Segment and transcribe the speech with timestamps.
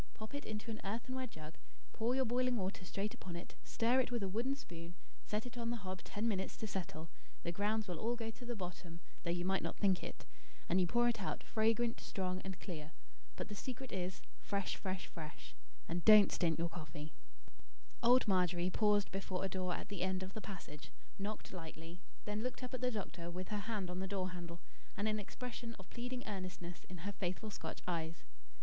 [0.15, 1.59] Pop it into an earthenware jug,
[1.93, 4.95] pour your boiling water straight upon it, stir it with a wooden spoon,
[5.27, 7.11] set it on the hob ten minutes to settle;
[7.43, 10.25] the grounds will all go to the bottom, though you might not think it;
[10.67, 12.93] and you pour it out fragrant, strong, and clear.
[13.35, 15.53] But the secret is, fresh, fresh, fresh,
[15.87, 17.13] and don't stint your coffee."
[18.01, 20.89] Old Margery paused before a door at the end of the passage,
[21.19, 24.61] knocked lightly; then looked up at the doctor with her hand on the door handle,
[24.97, 28.23] and an expression of pleading earnestness in her faithful Scotch eyes.